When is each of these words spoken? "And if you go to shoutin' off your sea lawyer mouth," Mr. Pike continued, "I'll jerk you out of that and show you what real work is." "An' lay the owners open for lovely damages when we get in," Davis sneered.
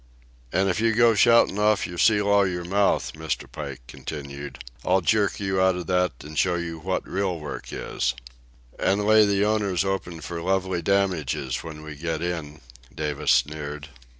"And 0.51 0.67
if 0.67 0.79
you 0.81 0.93
go 0.95 1.11
to 1.11 1.15
shoutin' 1.15 1.59
off 1.59 1.85
your 1.85 1.99
sea 1.99 2.23
lawyer 2.23 2.63
mouth," 2.63 3.13
Mr. 3.13 3.45
Pike 3.51 3.85
continued, 3.85 4.57
"I'll 4.83 5.01
jerk 5.01 5.39
you 5.39 5.61
out 5.61 5.75
of 5.75 5.85
that 5.85 6.13
and 6.23 6.39
show 6.39 6.55
you 6.55 6.79
what 6.79 7.07
real 7.07 7.39
work 7.39 7.71
is." 7.71 8.15
"An' 8.79 9.05
lay 9.05 9.27
the 9.27 9.45
owners 9.45 9.85
open 9.85 10.19
for 10.21 10.41
lovely 10.41 10.81
damages 10.81 11.63
when 11.63 11.83
we 11.83 11.95
get 11.95 12.23
in," 12.23 12.61
Davis 12.95 13.31
sneered. 13.31 13.89